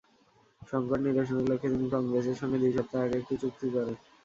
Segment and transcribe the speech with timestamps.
[0.61, 3.95] সংকট নিরসনের লক্ষ্যে তিনি কংগ্রেসের সঙ্গে দুই সপ্তাহ আগে একটি চুক্তি করেন।